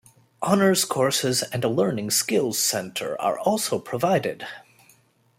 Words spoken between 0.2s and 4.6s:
Honors courses and a learning skills center are also provided.